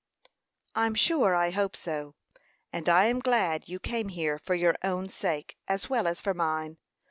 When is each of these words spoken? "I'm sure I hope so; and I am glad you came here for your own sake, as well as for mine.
"I'm 0.73 0.95
sure 0.95 1.35
I 1.35 1.51
hope 1.51 1.75
so; 1.75 2.15
and 2.73 2.89
I 2.89 3.05
am 3.05 3.19
glad 3.19 3.69
you 3.69 3.79
came 3.79 4.09
here 4.09 4.39
for 4.39 4.55
your 4.55 4.73
own 4.83 5.09
sake, 5.09 5.59
as 5.67 5.91
well 5.91 6.07
as 6.07 6.19
for 6.19 6.33
mine. 6.33 6.79